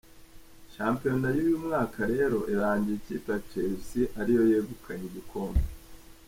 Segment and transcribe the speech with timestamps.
[0.73, 5.63] Shampiyona y'uyu mwaka rero irangiye ikipe ya Chelsea ariyo yegukanye igikombe.